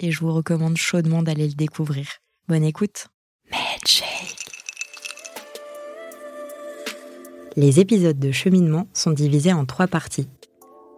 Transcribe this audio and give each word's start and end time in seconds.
et 0.00 0.10
je 0.10 0.20
vous 0.20 0.32
recommande 0.32 0.76
chaudement 0.76 1.22
d'aller 1.22 1.46
le 1.46 1.54
découvrir. 1.54 2.06
Bonne 2.48 2.64
écoute. 2.64 3.08
Les 7.56 7.80
épisodes 7.80 8.18
de 8.18 8.32
cheminement 8.32 8.86
sont 8.94 9.10
divisés 9.10 9.52
en 9.52 9.66
trois 9.66 9.86
parties. 9.86 10.28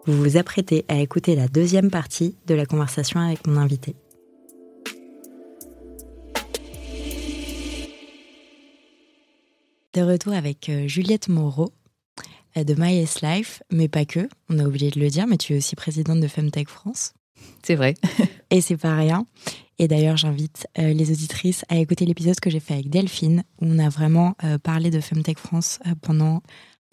Vous 0.05 0.17
vous 0.17 0.37
apprêtez 0.37 0.85
à 0.87 0.99
écouter 0.99 1.35
la 1.35 1.47
deuxième 1.47 1.89
partie 1.89 2.35
de 2.45 2.53
la 2.53 2.65
conversation 2.65 3.19
avec 3.19 3.47
mon 3.47 3.57
invité. 3.57 3.95
De 9.93 10.01
retour 10.01 10.33
avec 10.33 10.69
euh, 10.69 10.87
Juliette 10.87 11.27
Moreau 11.27 11.71
euh, 12.57 12.63
de 12.63 12.75
My 12.77 13.05
Life, 13.21 13.61
mais 13.71 13.87
pas 13.87 14.05
que, 14.05 14.27
on 14.49 14.59
a 14.59 14.63
oublié 14.63 14.89
de 14.89 14.99
le 14.99 15.09
dire, 15.09 15.27
mais 15.27 15.37
tu 15.37 15.53
es 15.53 15.57
aussi 15.57 15.75
présidente 15.75 16.19
de 16.19 16.27
Femtech 16.27 16.67
France. 16.67 17.13
C'est 17.63 17.75
vrai. 17.75 17.93
Et 18.53 18.61
c'est 18.61 18.77
pas 18.77 18.95
rien. 18.95 19.25
Et 19.79 19.89
d'ailleurs, 19.89 20.15
j'invite 20.15 20.67
euh, 20.79 20.93
les 20.93 21.11
auditrices 21.11 21.65
à 21.67 21.77
écouter 21.77 22.05
l'épisode 22.05 22.39
que 22.39 22.49
j'ai 22.49 22.61
fait 22.61 22.75
avec 22.75 22.89
Delphine, 22.89 23.43
où 23.59 23.65
on 23.65 23.79
a 23.79 23.89
vraiment 23.89 24.35
parlé 24.63 24.89
de 24.91 25.01
Femtech 25.01 25.39
France 25.39 25.79
pendant 26.01 26.41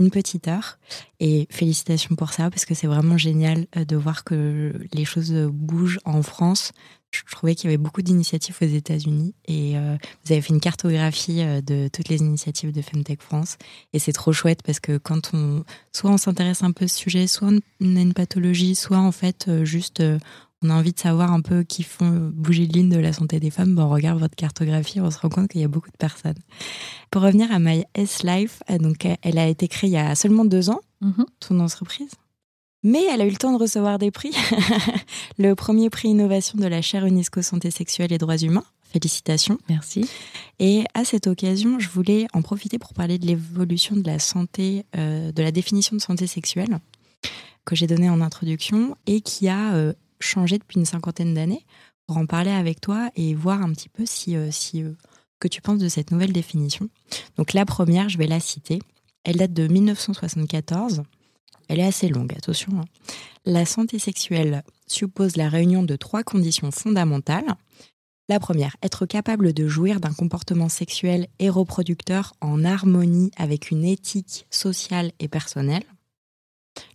une 0.01 0.11
petite 0.11 0.49
heure. 0.49 0.79
Et 1.21 1.47
félicitations 1.51 2.17
pour 2.17 2.33
ça, 2.33 2.51
parce 2.51 2.65
que 2.65 2.75
c'est 2.75 2.89
vraiment 2.89 3.19
génial 3.19 3.67
de 3.77 3.97
voir 3.97 4.25
que 4.25 4.73
les 4.95 5.05
choses 5.05 5.33
bougent 5.53 6.01
en 6.05 6.23
France 6.23 6.73
je 7.11 7.23
trouvais 7.35 7.55
qu'il 7.55 7.71
y 7.71 7.73
avait 7.73 7.83
beaucoup 7.83 8.03
d'initiatives 8.03 8.57
aux 8.61 8.65
États-Unis 8.65 9.35
et 9.47 9.77
euh, 9.77 9.97
vous 10.25 10.33
avez 10.33 10.41
fait 10.41 10.53
une 10.53 10.61
cartographie 10.61 11.41
euh, 11.41 11.61
de 11.61 11.89
toutes 11.93 12.09
les 12.09 12.19
initiatives 12.19 12.73
de 12.73 12.83
Femtech 12.83 13.21
France 13.21 13.57
et 13.93 13.99
c'est 13.99 14.13
trop 14.13 14.33
chouette 14.33 14.63
parce 14.63 14.81
que 14.81 14.99
quand 14.99 15.31
on 15.35 15.65
soit 15.93 16.11
on 16.11 16.17
s'intéresse 16.17 16.63
un 16.63 16.73
peu 16.73 16.85
à 16.85 16.89
ce 16.89 16.97
sujet, 16.97 17.27
soit 17.27 17.49
on 17.81 17.97
a 17.97 18.01
une 18.01 18.15
pathologie, 18.15 18.75
soit 18.75 18.99
en 18.99 19.13
fait 19.13 19.47
euh, 19.49 19.65
juste 19.65 20.03
on 20.63 20.71
a 20.71 20.75
envie 20.75 20.93
de 20.93 20.99
savoir 20.99 21.33
un 21.33 21.41
peu 21.41 21.63
qui 21.63 21.83
font 21.83 22.31
bouger 22.35 22.67
de 22.67 22.73
ligne 22.73 22.91
de 22.91 22.99
la 22.99 23.13
santé 23.13 23.41
des 23.41 23.51
femmes, 23.51 23.75
bon, 23.75 23.85
on 23.85 23.89
regarde 23.89 24.19
votre 24.19 24.37
cartographie 24.37 25.01
on 25.01 25.11
se 25.11 25.19
rend 25.19 25.29
compte 25.29 25.49
qu'il 25.49 25.61
y 25.61 25.65
a 25.65 25.69
beaucoup 25.69 25.91
de 25.91 25.97
personnes. 25.97 26.39
Pour 27.11 27.23
revenir 27.23 27.51
à 27.53 27.59
My 27.59 27.85
S 27.95 28.23
Life, 28.23 28.63
donc 28.79 29.07
elle 29.23 29.39
a 29.39 29.47
été 29.47 29.69
créée 29.69 29.91
il 29.91 29.95
y 29.95 29.97
a 29.97 30.15
seulement 30.15 30.45
deux 30.45 30.71
ans, 30.71 30.81
mm-hmm. 31.03 31.25
ton 31.41 31.61
entreprise. 31.61 32.11
Mais 32.83 33.05
elle 33.05 33.21
a 33.21 33.27
eu 33.27 33.31
le 33.31 33.37
temps 33.37 33.53
de 33.53 33.59
recevoir 33.59 33.99
des 33.99 34.11
prix. 34.11 34.35
le 35.39 35.55
premier 35.55 35.91
prix 35.91 36.09
innovation 36.09 36.59
de 36.59 36.67
la 36.67 36.81
chaire 36.81 37.05
UNESCO 37.05 37.43
Santé 37.43 37.71
sexuelle 37.71 38.13
et 38.13 38.19
droits 38.19 38.39
humains. 38.39 38.65
Félicitations. 38.91 39.59
Merci. 39.69 40.09
Et 40.59 40.85
à 40.95 41.05
cette 41.05 41.27
occasion, 41.27 41.79
je 41.79 41.89
voulais 41.89 42.27
en 42.33 42.43
profiter 42.43 42.79
pour 42.79 42.93
parler 42.93 43.19
de 43.19 43.27
l'évolution 43.27 43.97
de 43.97 44.05
la 44.05 44.19
santé, 44.19 44.85
euh, 44.97 45.31
de 45.31 45.43
la 45.43 45.53
définition 45.53 45.95
de 45.95 46.01
santé 46.01 46.27
sexuelle 46.27 46.79
que 47.65 47.77
j'ai 47.77 47.87
donnée 47.87 48.11
en 48.11 48.21
introduction 48.21 48.97
et 49.07 49.21
qui 49.21 49.49
a 49.49 49.75
euh, 49.75 49.93
changé 50.21 50.59
depuis 50.59 50.79
une 50.79 50.87
cinquantaine 50.87 51.35
d'années. 51.35 51.67
Pour 52.07 52.17
en 52.17 52.27
parler 52.27 52.51
avec 52.51 52.81
toi 52.81 53.11
et 53.15 53.35
voir 53.35 53.63
un 53.63 53.73
petit 53.73 53.89
peu 53.89 54.05
si, 54.05 54.37
euh, 54.37 54.51
si 54.51 54.85
que 55.39 55.49
tu 55.49 55.63
penses 55.63 55.79
de 55.79 55.89
cette 55.89 56.11
nouvelle 56.11 56.33
définition. 56.33 56.89
Donc 57.37 57.53
la 57.53 57.65
première, 57.65 58.09
je 58.09 58.19
vais 58.19 58.27
la 58.27 58.41
citer. 58.41 58.81
Elle 59.25 59.37
date 59.37 59.53
de 59.53 59.69
1974 59.69 61.03
elle 61.71 61.79
est 61.79 61.87
assez 61.87 62.09
longue, 62.09 62.35
attention. 62.37 62.73
Hein. 62.81 62.85
La 63.45 63.65
santé 63.65 64.01
sexuelle 64.01 64.65
suppose 64.89 65.37
la 65.37 65.49
réunion 65.49 65.85
de 65.85 65.95
trois 65.95 66.25
conditions 66.25 66.73
fondamentales. 66.73 67.55
La 68.29 68.41
première, 68.41 68.77
être 68.83 69.07
capable 69.07 69.53
de 69.53 69.69
jouir 69.69 70.01
d'un 70.01 70.13
comportement 70.13 70.69
sexuel 70.69 71.29
et 71.39 71.49
reproducteur 71.49 72.35
en 72.41 72.65
harmonie 72.65 73.31
avec 73.37 73.71
une 73.71 73.85
éthique 73.85 74.49
sociale 74.51 75.13
et 75.21 75.29
personnelle. 75.29 75.85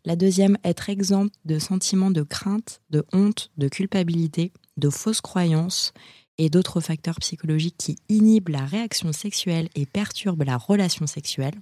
La 0.06 0.16
deuxième, 0.16 0.58
être 0.64 0.90
exempt 0.90 1.34
de 1.46 1.60
sentiments 1.60 2.12
de 2.12 2.24
crainte, 2.24 2.82
de 2.90 3.06
honte, 3.14 3.52
de 3.58 3.68
culpabilité, 3.68 4.52
de 4.78 4.90
fausses 4.90 5.22
croyances 5.22 5.94
et 6.38 6.50
d'autres 6.50 6.82
facteurs 6.82 7.20
psychologiques 7.20 7.78
qui 7.78 7.98
inhibent 8.10 8.50
la 8.50 8.66
réaction 8.66 9.14
sexuelle 9.14 9.70
et 9.76 9.86
perturbent 9.86 10.44
la 10.44 10.58
relation 10.58 11.08
sexuelle. 11.08 11.56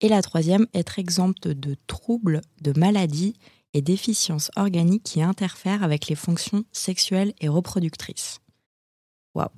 Et 0.00 0.08
la 0.08 0.22
troisième, 0.22 0.66
être 0.74 0.98
exempte 0.98 1.48
de 1.48 1.76
troubles, 1.86 2.42
de 2.60 2.78
maladies 2.78 3.34
et 3.72 3.82
déficiences 3.82 4.50
organiques 4.56 5.02
qui 5.02 5.22
interfèrent 5.22 5.82
avec 5.82 6.08
les 6.08 6.14
fonctions 6.14 6.64
sexuelles 6.72 7.34
et 7.40 7.48
reproductrices. 7.48 8.40
Waouh 9.34 9.48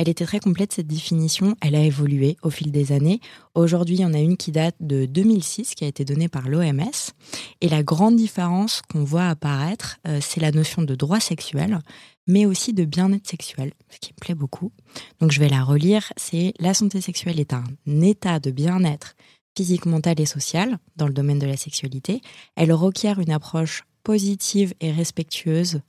Elle 0.00 0.08
était 0.08 0.24
très 0.24 0.40
complète 0.40 0.72
cette 0.72 0.86
définition, 0.86 1.56
elle 1.60 1.74
a 1.74 1.84
évolué 1.84 2.38
au 2.42 2.48
fil 2.48 2.72
des 2.72 2.92
années. 2.92 3.20
Aujourd'hui, 3.54 3.96
il 3.96 4.00
y 4.00 4.04
en 4.06 4.14
a 4.14 4.18
une 4.18 4.38
qui 4.38 4.50
date 4.50 4.76
de 4.80 5.04
2006, 5.04 5.74
qui 5.74 5.84
a 5.84 5.88
été 5.88 6.06
donnée 6.06 6.30
par 6.30 6.48
l'OMS. 6.48 7.12
Et 7.60 7.68
la 7.68 7.82
grande 7.82 8.16
différence 8.16 8.80
qu'on 8.90 9.04
voit 9.04 9.26
apparaître, 9.26 9.98
euh, 10.08 10.18
c'est 10.22 10.40
la 10.40 10.52
notion 10.52 10.80
de 10.80 10.94
droit 10.94 11.20
sexuel, 11.20 11.80
mais 12.26 12.46
aussi 12.46 12.72
de 12.72 12.86
bien-être 12.86 13.28
sexuel, 13.28 13.74
ce 13.90 13.98
qui 13.98 14.14
me 14.14 14.20
plaît 14.24 14.34
beaucoup. 14.34 14.72
Donc 15.20 15.32
je 15.32 15.40
vais 15.40 15.50
la 15.50 15.62
relire, 15.62 16.14
c'est 16.16 16.54
la 16.58 16.72
santé 16.72 17.02
sexuelle 17.02 17.38
est 17.38 17.52
un 17.52 17.64
état 18.00 18.40
de 18.40 18.50
bien-être 18.50 19.16
physique, 19.54 19.84
mentale 19.84 20.18
et 20.18 20.24
sociale 20.24 20.78
dans 20.96 21.08
le 21.08 21.12
domaine 21.12 21.38
de 21.38 21.46
la 21.46 21.58
sexualité. 21.58 22.22
Elle 22.56 22.72
requiert 22.72 23.18
une 23.18 23.32
approche 23.32 23.84
positive 24.02 24.72
et 24.80 24.92
respectueuse 24.92 25.82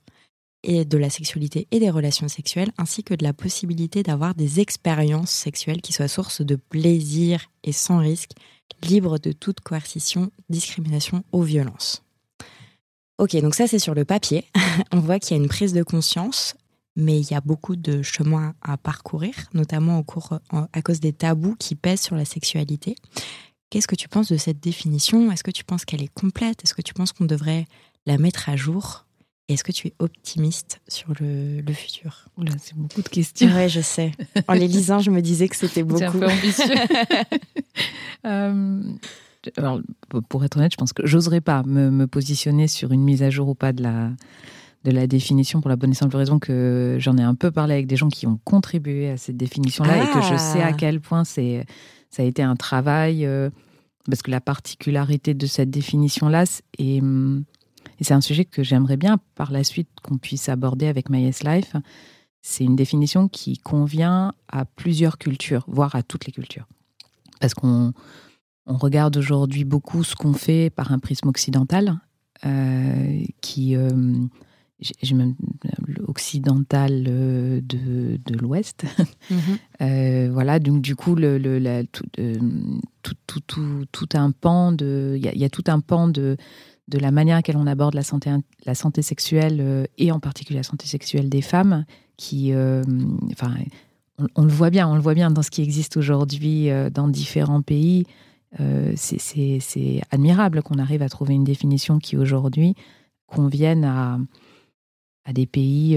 et 0.64 0.84
de 0.84 0.98
la 0.98 1.10
sexualité 1.10 1.66
et 1.70 1.80
des 1.80 1.90
relations 1.90 2.28
sexuelles, 2.28 2.72
ainsi 2.78 3.02
que 3.02 3.14
de 3.14 3.24
la 3.24 3.32
possibilité 3.32 4.02
d'avoir 4.02 4.34
des 4.34 4.60
expériences 4.60 5.30
sexuelles 5.30 5.80
qui 5.80 5.92
soient 5.92 6.08
source 6.08 6.40
de 6.42 6.56
plaisir 6.56 7.50
et 7.64 7.72
sans 7.72 7.98
risque, 7.98 8.32
libres 8.84 9.18
de 9.18 9.32
toute 9.32 9.60
coercition, 9.60 10.30
discrimination 10.48 11.24
ou 11.32 11.42
violence. 11.42 12.02
Ok, 13.18 13.36
donc 13.36 13.54
ça 13.54 13.66
c'est 13.66 13.78
sur 13.78 13.94
le 13.94 14.04
papier. 14.04 14.44
On 14.92 15.00
voit 15.00 15.18
qu'il 15.18 15.36
y 15.36 15.40
a 15.40 15.42
une 15.42 15.48
prise 15.48 15.72
de 15.72 15.82
conscience, 15.82 16.54
mais 16.96 17.20
il 17.20 17.30
y 17.30 17.34
a 17.34 17.40
beaucoup 17.40 17.76
de 17.76 18.02
chemin 18.02 18.54
à 18.62 18.76
parcourir, 18.76 19.34
notamment 19.54 19.98
au 19.98 20.02
cours, 20.02 20.38
à 20.50 20.82
cause 20.82 21.00
des 21.00 21.12
tabous 21.12 21.56
qui 21.58 21.74
pèsent 21.74 22.02
sur 22.02 22.16
la 22.16 22.24
sexualité. 22.24 22.96
Qu'est-ce 23.70 23.86
que 23.86 23.94
tu 23.94 24.08
penses 24.08 24.30
de 24.30 24.36
cette 24.36 24.60
définition? 24.60 25.32
Est-ce 25.32 25.44
que 25.44 25.50
tu 25.50 25.64
penses 25.64 25.84
qu'elle 25.84 26.02
est 26.02 26.12
complète? 26.12 26.62
Est-ce 26.62 26.74
que 26.74 26.82
tu 26.82 26.92
penses 26.92 27.12
qu'on 27.12 27.24
devrait 27.24 27.66
la 28.06 28.18
mettre 28.18 28.48
à 28.48 28.56
jour? 28.56 29.06
Est-ce 29.52 29.64
que 29.64 29.72
tu 29.72 29.88
es 29.88 29.94
optimiste 29.98 30.80
sur 30.88 31.12
le, 31.20 31.62
futur? 31.72 32.26
Oula, 32.36 32.52
c'est 32.58 32.76
beaucoup 32.76 33.02
de 33.02 33.08
questions. 33.08 33.48
Ouais, 33.48 33.68
je 33.68 33.80
sais. 33.80 34.12
En 34.48 34.54
les 34.54 34.68
lisant, 34.68 35.00
je 35.00 35.10
me 35.10 35.20
disais 35.20 35.48
que 35.48 35.56
c'était 35.56 35.82
beaucoup. 35.84 36.00
C'est 36.00 36.06
un 36.06 36.12
peu 36.12 36.26
ambitieux. 36.26 36.74
Euh, 38.24 38.80
alors, 39.56 39.80
pour 40.28 40.44
être 40.44 40.56
honnête, 40.56 40.70
je 40.70 40.76
pense 40.76 40.92
que 40.92 41.04
j'oserais 41.04 41.40
pas 41.40 41.64
me, 41.64 42.06
positionner 42.06 42.68
sur 42.68 42.92
une 42.92 43.02
mise 43.02 43.24
à 43.24 43.30
jour 43.30 43.48
ou 43.48 43.54
pas 43.56 43.72
de 43.72 43.82
la, 43.82 44.10
de 44.84 44.92
la 44.92 45.08
définition 45.08 45.60
pour 45.60 45.68
la 45.68 45.74
bonne 45.74 45.90
et 45.90 45.94
simple 45.94 46.16
raison 46.16 46.38
que 46.38 46.98
j'en 47.00 47.18
ai 47.18 47.22
un 47.22 47.34
peu 47.34 47.50
parlé 47.50 47.74
avec 47.74 47.88
des 47.88 47.96
gens 47.96 48.10
qui 48.10 48.28
ont 48.28 48.38
contribué 48.44 49.10
à 49.10 49.16
cette 49.16 49.36
définition-là 49.36 50.04
et 50.04 50.06
que 50.06 50.22
je 50.22 50.36
sais 50.36 50.62
à 50.62 50.68
ah. 50.68 50.72
quel 50.72 51.00
point 51.00 51.24
c'est 51.24 51.66
ça 52.10 52.22
a 52.22 52.26
été 52.26 52.42
un 52.42 52.56
travail, 52.56 53.24
euh, 53.26 53.50
parce 54.06 54.22
que 54.22 54.30
la 54.30 54.40
particularité 54.40 55.34
de 55.34 55.46
cette 55.46 55.70
définition-là, 55.70 56.44
hum, 56.78 57.44
et, 58.02 58.04
c'est 58.04 58.14
un 58.14 58.20
sujet 58.20 58.44
que 58.44 58.62
j'aimerais 58.62 58.96
bien 58.96 59.18
par 59.34 59.52
la 59.52 59.64
suite 59.64 59.88
qu'on 60.02 60.18
puisse 60.18 60.48
aborder 60.48 60.86
avec 60.86 61.08
My 61.08 61.30
Life, 61.44 61.76
c'est 62.40 62.64
une 62.64 62.76
définition 62.76 63.28
qui 63.28 63.58
convient 63.58 64.34
à 64.48 64.64
plusieurs 64.64 65.18
cultures, 65.18 65.64
voire 65.68 65.94
à 65.94 66.02
toutes 66.02 66.26
les 66.26 66.32
cultures. 66.32 66.66
Parce 67.40 67.54
qu'on 67.54 67.92
on 68.66 68.76
regarde 68.76 69.16
aujourd'hui 69.16 69.64
beaucoup 69.64 70.04
ce 70.04 70.14
qu'on 70.14 70.32
fait 70.32 70.70
par 70.70 70.92
un 70.92 70.98
prisme 70.98 71.28
occidental, 71.28 72.00
euh, 72.44 73.22
qui, 73.40 73.76
euh, 73.76 73.90
j'ai 75.02 75.14
même 75.14 75.34
occidental 76.06 77.06
euh, 77.08 77.60
de, 77.62 78.18
de 78.24 78.38
l'Ouest. 78.38 78.84
Mhm. 79.30 79.38
Euh, 79.80 80.30
voilà, 80.32 80.60
donc 80.60 80.80
du 80.80 80.94
coup, 80.94 81.16
le, 81.16 81.38
le 81.38 81.58
la, 81.58 81.82
tout, 81.82 82.04
euh, 82.20 82.36
tout, 83.02 83.16
tout, 83.26 83.40
tout, 83.40 83.84
tout, 83.90 84.08
un 84.14 84.30
pan 84.30 84.70
de, 84.70 85.14
il 85.16 85.26
y, 85.26 85.38
y, 85.40 85.44
a 85.44 85.50
tout 85.50 85.64
un 85.66 85.80
pan 85.80 86.06
de, 86.06 86.36
de 86.88 86.98
la 86.98 87.10
manière 87.10 87.36
à 87.36 87.38
laquelle 87.38 87.56
on 87.56 87.66
aborde 87.66 87.94
la 87.94 88.02
santé, 88.02 88.30
la 88.66 88.74
santé 88.74 89.02
sexuelle 89.02 89.88
et 89.98 90.12
en 90.12 90.20
particulier 90.20 90.58
la 90.58 90.64
santé 90.64 90.86
sexuelle 90.86 91.28
des 91.28 91.42
femmes, 91.42 91.84
qui, 92.16 92.52
enfin, 93.32 93.54
on, 94.18 94.26
on, 94.36 94.42
le 94.42 94.50
voit 94.50 94.70
bien, 94.70 94.88
on 94.88 94.94
le 94.94 95.00
voit 95.00 95.14
bien 95.14 95.30
dans 95.30 95.42
ce 95.42 95.50
qui 95.50 95.62
existe 95.62 95.96
aujourd'hui 95.96 96.68
dans 96.92 97.08
différents 97.08 97.62
pays. 97.62 98.04
c'est 98.96 100.00
admirable 100.10 100.62
qu'on 100.62 100.78
arrive 100.78 101.02
à 101.02 101.08
trouver 101.08 101.34
une 101.34 101.44
définition 101.44 101.98
qui 101.98 102.16
aujourd'hui 102.16 102.74
convienne 103.26 103.84
à 103.84 104.18
à 105.24 105.32
des 105.32 105.46
pays 105.46 105.96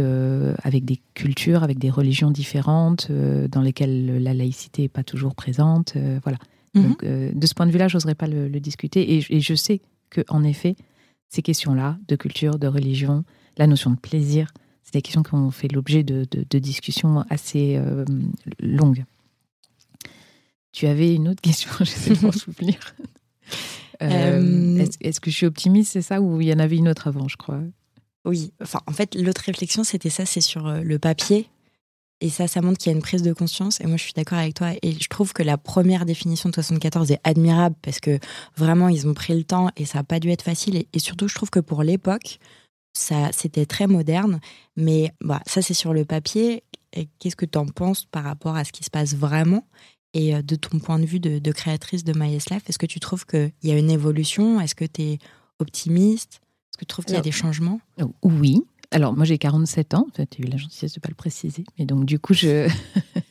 avec 0.64 0.86
des 0.86 1.00
cultures, 1.16 1.64
avec 1.64 1.80
des 1.80 1.90
religions 1.90 2.32
différentes, 2.32 3.12
dans 3.12 3.62
lesquelles 3.62 4.22
la 4.22 4.34
laïcité 4.34 4.84
n'est 4.84 4.88
pas 4.88 5.04
toujours 5.04 5.36
présente. 5.36 5.96
voilà. 6.24 6.38
Mhm. 6.76 6.84
Donc, 6.84 7.04
de 7.04 7.48
ce 7.48 7.54
point 7.54 7.66
de 7.66 7.72
vue-là, 7.72 7.88
j'oserais 7.88 8.16
pas 8.16 8.28
le, 8.28 8.50
discuter. 8.60 9.16
Et, 9.16 9.26
et, 9.30 9.42
je 9.42 9.56
sais 9.56 9.82
que, 10.10 10.22
en 10.30 10.44
effet, 10.44 10.76
ces 11.30 11.42
questions-là, 11.42 11.98
de 12.08 12.16
culture, 12.16 12.58
de 12.58 12.68
religion, 12.68 13.24
la 13.58 13.68
notion 13.68 13.92
de 13.92 13.98
plaisir, 13.98 14.52
c'est 14.84 14.94
des 14.94 15.02
questions 15.02 15.24
qui 15.24 15.34
ont 15.34 15.52
fait 15.52 15.68
l'objet 15.68 16.04
de, 16.04 16.60
discussions 16.60 17.26
assez 17.30 17.76
euh, 17.78 18.06
longues. 18.60 19.06
Tu 20.72 20.88
avais 20.88 21.14
une 21.14 21.30
autre 21.30 21.42
question, 21.42 21.70
j'essaie 21.80 22.16
de 22.16 22.26
m'en 22.26 22.32
souvenir. 22.32 22.96
Euh, 24.02 24.78
euh, 24.80 24.86
est-ce, 25.02 25.20
que 25.20 25.32
je 25.32 25.36
suis 25.36 25.46
optimiste, 25.46 25.94
c'est 25.94 26.02
ça 26.02 26.22
Ou 26.22 26.42
il 26.42 26.48
y 26.48 26.54
en 26.54 26.60
avait 26.60 26.78
une 26.78 26.90
autre 26.90 27.08
avant, 27.08 27.28
je 27.28 27.38
crois? 27.38 27.62
Oui, 28.26 28.52
enfin, 28.62 28.82
en 28.88 28.92
fait, 28.92 29.16
l'autre 29.16 29.42
réflexion, 29.46 29.84
c'était 29.84 30.10
ça, 30.10 30.26
c'est 30.26 30.42
sur 30.42 30.68
le 30.68 31.00
papier. 31.00 31.48
Et 32.22 32.30
ça, 32.30 32.48
ça 32.48 32.62
montre 32.62 32.78
qu'il 32.78 32.92
y 32.92 32.94
a 32.94 32.96
une 32.96 33.02
prise 33.02 33.24
de 33.24 33.34
conscience. 33.34 33.82
Et 33.82 33.88
moi, 33.88 33.98
je 33.98 34.04
suis 34.04 34.14
d'accord 34.14 34.38
avec 34.38 34.54
toi. 34.54 34.72
Et 34.82 34.94
je 34.94 35.10
trouve 35.10 35.34
que 35.34 35.44
la 35.44 35.58
première 35.58 36.06
définition 36.06 36.50
de 36.50 36.56
74 36.56 37.12
est 37.12 37.20
admirable 37.24 37.76
parce 37.82 38.00
que 38.00 38.20
vraiment, 38.56 38.88
ils 38.88 39.08
ont 39.08 39.14
pris 39.14 39.36
le 39.36 39.44
temps 39.44 39.70
et 39.76 39.86
ça 39.86 40.00
n'a 40.00 40.04
pas 40.04 40.20
dû 40.20 40.30
être 40.30 40.42
facile. 40.42 40.78
Et, 40.78 40.88
et 40.94 41.00
surtout, 41.00 41.28
je 41.28 41.36
trouve 41.36 41.50
que 41.50 41.60
pour 41.60 41.84
l'époque, 41.84 42.40
ça, 42.94 43.30
c'était 43.32 43.66
très 43.66 43.88
moderne. 43.88 44.40
Mais 44.76 45.14
bah, 45.22 45.42
ça, 45.46 45.62
c'est 45.62 45.74
sur 45.74 45.94
le 45.94 46.06
papier. 46.06 46.64
Qu'est-ce 47.20 47.36
que 47.36 47.46
tu 47.46 47.58
en 47.58 47.66
penses 47.66 48.06
par 48.06 48.24
rapport 48.24 48.56
à 48.56 48.64
ce 48.64 48.72
qui 48.72 48.84
se 48.84 48.90
passe 48.90 49.16
vraiment? 49.16 49.68
Et 50.14 50.34
euh, 50.34 50.42
de 50.42 50.56
ton 50.56 50.80
point 50.80 50.98
de 50.98 51.06
vue 51.06 51.20
de, 51.20 51.52
créatrice 51.52 52.06
de 52.06 52.18
MySLF, 52.18 52.70
est-ce 52.70 52.80
que 52.80 52.86
tu 52.86 53.02
trouves 53.02 53.26
qu'il 53.26 53.52
y 53.64 53.72
a 53.72 53.78
une 53.78 53.92
évolution? 53.92 54.62
Est-ce 54.62 54.74
que 54.74 54.86
tu 54.86 55.02
es 55.02 55.20
optimiste? 55.60 56.36
Est-ce 56.36 56.78
que 56.78 56.86
tu 56.86 56.88
trouves 56.88 57.06
qu'il 57.06 57.16
y 57.16 57.20
a 57.20 57.22
des 57.22 57.32
changements? 57.32 57.82
Oui. 58.24 58.64
Alors, 58.92 59.16
moi, 59.16 59.26
j'ai 59.26 59.38
47 59.38 59.94
ans. 59.94 60.08
Tu 60.14 60.22
as 60.22 60.26
eu 60.40 60.48
la 60.48 60.58
gentillesse 60.58 60.94
de 60.94 61.00
ne 61.00 61.02
pas 61.02 61.10
le 61.10 61.16
préciser. 61.16 61.64
Mais 61.78 61.86
donc, 61.86 62.06
du 62.06 62.20
coup, 62.20 62.34
je. 62.34 62.70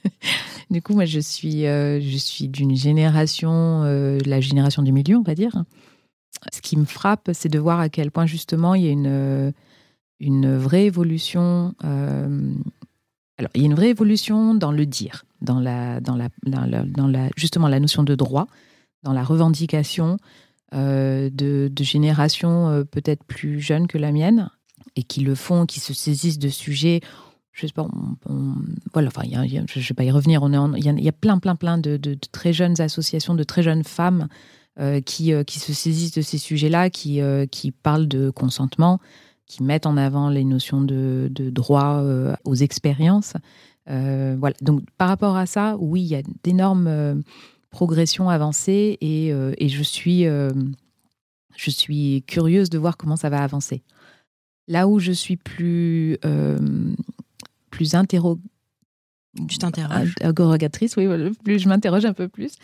du 0.71 0.83
coup, 0.83 0.95
moi, 0.95 1.05
je 1.05 1.21
suis, 1.21 1.67
euh, 1.67 2.01
suis 2.19 2.49
d'une 2.49 2.77
génération, 2.77 3.83
euh, 3.85 4.19
la 4.27 4.41
génération 4.41 4.83
du 4.83 4.93
milieu, 4.93 5.17
on 5.17 5.23
va 5.23 5.35
dire, 5.35 5.65
ce 6.53 6.61
qui 6.61 6.77
me 6.77 6.85
frappe, 6.85 7.31
c'est 7.33 7.49
de 7.49 7.59
voir 7.59 7.81
à 7.81 7.89
quel 7.89 8.11
point 8.11 8.27
justement 8.27 8.75
il 8.75 8.85
y 8.85 8.89
a 8.89 8.91
une, 8.91 9.53
une 10.21 10.57
vraie 10.57 10.87
évolution. 10.87 11.75
Euh, 11.85 12.55
alors, 13.39 13.51
il 13.55 13.63
y 13.63 13.65
a 13.65 13.67
une 13.67 13.75
vraie 13.75 13.91
évolution 13.91 14.55
dans 14.55 14.73
le 14.73 14.87
dire, 14.87 15.25
dans 15.41 15.61
la, 15.61 16.01
dans 16.01 16.17
la, 16.17 16.29
dans 16.45 17.07
la, 17.07 17.29
justement 17.37 17.69
la 17.69 17.81
notion 17.81 18.03
de 18.03 18.15
droit, 18.15 18.47
dans 19.03 19.13
la 19.13 19.25
revendication 19.25 20.19
euh, 20.75 21.31
de, 21.31 21.71
générations 21.81 22.69
euh, 22.69 22.85
peut-être 22.85 23.25
plus 23.25 23.61
jeunes 23.61 23.87
que 23.87 23.99
la 23.99 24.13
mienne 24.13 24.51
et 24.97 25.03
qui 25.03 25.21
le 25.21 25.35
font, 25.35 25.67
qui 25.67 25.81
se 25.81 25.93
saisissent 25.93 26.39
de 26.39 26.49
sujets. 26.49 27.01
Je 27.53 27.67
sais 27.67 27.73
pas, 27.73 27.87
voilà, 28.93 29.09
enfin, 29.09 29.23
je 29.25 29.39
ne 29.39 29.85
vais 29.85 29.95
pas 29.95 30.05
y 30.05 30.11
revenir. 30.11 30.43
Il, 30.77 31.05
y 31.05 31.09
a, 31.09 31.13
plein, 31.13 31.39
plein, 31.39 31.55
plein 31.55 31.79
de, 31.79 31.97
de, 31.97 32.19
très 32.33 32.53
jeunes 32.53 32.81
associations, 32.81 33.35
de 33.35 33.45
très 33.45 33.63
jeunes 33.63 33.85
femmes 33.85 34.29
euh, 34.81 35.01
qui, 35.01 35.33
euh, 35.33 35.45
qui 35.45 35.61
se 35.61 35.73
saisissent 35.73 36.15
de 36.15 36.21
ces 36.21 36.37
sujets-là, 36.37 36.91
qui, 36.91 37.21
euh, 37.21 37.47
qui 37.47 37.71
parlent 37.71 38.09
de 38.09 38.31
consentement, 38.31 38.99
qui 39.47 39.63
mettent 39.63 39.87
en 39.87 39.97
avant 39.97 40.31
les 40.31 40.43
notions 40.43 40.81
de, 40.81 41.29
de 41.31 41.49
droit 41.49 42.03
aux 42.45 42.55
expériences. 42.57 43.35
voilà. 43.87 44.57
Donc, 44.63 44.83
par 44.99 45.07
rapport 45.07 45.37
à 45.37 45.47
ça, 45.47 45.77
oui, 45.79 46.03
il 46.03 46.09
y 46.09 46.17
a 46.17 46.23
d'énormes 46.43 47.23
progressions 47.71 48.31
avancées 48.31 48.99
et, 49.01 49.29
et 49.29 49.69
je, 49.69 49.83
suis, 49.85 50.25
je 50.25 51.71
suis 51.71 52.25
curieuse 52.27 52.69
de 52.69 52.79
voir 52.79 52.97
comment 52.97 53.17
ça 53.17 53.29
va 53.29 53.45
avancer. 53.45 53.85
Là 54.69 54.89
où 54.89 54.99
je 54.99 55.13
suis 55.13 55.37
plus, 55.37 56.19
plus 57.71 57.95
interro 57.95 58.39
tu 59.49 59.59
t'interroges 59.59 60.15
oui, 60.97 61.07
plus 61.43 61.59
je 61.59 61.69
m'interroge 61.69 62.05
un 62.05 62.13
peu 62.13 62.29
plus. 62.29 62.55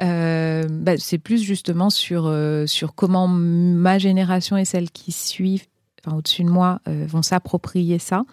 Euh, 0.00 0.64
bah, 0.68 0.92
c'est 0.98 1.18
plus 1.18 1.42
justement 1.42 1.90
sur, 1.90 2.26
euh, 2.26 2.66
sur 2.66 2.94
comment 2.94 3.28
ma 3.28 3.98
génération 3.98 4.56
et 4.56 4.64
celles 4.64 4.90
qui 4.90 5.12
suivent, 5.12 5.66
enfin, 6.04 6.16
au-dessus 6.16 6.44
de 6.44 6.50
moi, 6.50 6.80
euh, 6.88 7.06
vont 7.08 7.22
s'approprier 7.22 7.98
ça. 7.98 8.24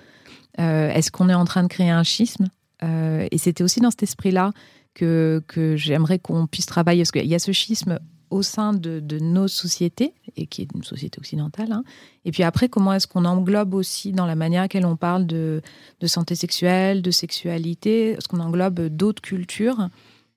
Est-ce 0.57 1.12
qu'on 1.12 1.27
est 1.27 1.33
en 1.33 1.44
train 1.44 1.63
de 1.63 1.67
créer 1.67 1.89
un 1.89 2.03
schisme? 2.03 2.47
Et 2.81 3.38
c'était 3.38 3.63
aussi 3.63 3.81
dans 3.81 3.91
cet 3.91 4.03
esprit-là 4.03 4.51
que, 4.94 5.44
que 5.47 5.75
j'aimerais 5.75 6.17
qu'on 6.17 6.47
puisse 6.47 6.65
travailler, 6.65 7.01
parce 7.01 7.12
qu'il 7.12 7.25
y 7.25 7.35
a 7.35 7.39
ce 7.39 7.51
schisme 7.51 8.00
au 8.30 8.42
sein 8.42 8.74
de, 8.74 9.01
nos 9.19 9.48
sociétés, 9.48 10.13
et 10.36 10.48
qui 10.48 10.62
est 10.62 10.68
une 10.74 10.83
société 10.83 11.19
occidentale. 11.19 11.72
Hein. 11.72 11.83
Et 12.25 12.31
puis 12.31 12.44
après, 12.44 12.69
comment 12.69 12.94
est-ce 12.94 13.07
qu'on 13.07 13.25
englobe 13.25 13.74
aussi 13.74 14.12
dans 14.12 14.25
la 14.25 14.36
manière 14.36 14.62
à 14.62 14.63
laquelle 14.66 14.86
on 14.86 14.95
parle 14.95 15.25
de, 15.25 15.62
santé 16.06 16.36
sexuelle, 16.36 17.01
de 17.01 17.12
sexualité, 17.12 18.12
est-ce 18.12 18.27
qu'on 18.27 18.39
englobe 18.39 18.88
d'autres 18.88 19.22
cultures? 19.22 19.89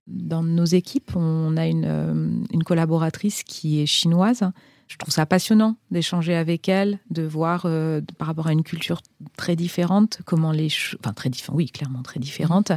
Dans 0.06 0.42
nos 0.42 0.64
équipes, 0.64 1.12
on 1.16 1.56
a 1.56 1.66
une, 1.66 1.84
euh, 1.84 2.60
collaboratrice 2.64 3.42
qui 3.42 3.80
est 3.82 3.86
chinoise. 3.86 4.42
Je 4.86 4.96
trouve 4.96 5.12
ça 5.12 5.26
passionnant 5.26 5.76
d'échanger 5.90 6.34
avec 6.34 6.66
elle, 6.68 6.98
de 7.10 7.22
voir 7.22 7.62
euh, 7.66 8.00
par 8.16 8.28
rapport 8.28 8.46
à 8.46 8.52
une 8.52 8.62
culture 8.62 9.02
très 9.36 9.54
différente, 9.54 10.20
comment 10.24 10.50
les... 10.50 10.68
Enfin, 10.98 11.12
très 11.12 11.28
différentes, 11.28 11.58
oui, 11.58 11.66
clairement 11.66 12.02
très 12.02 12.20
différentes 12.20 12.72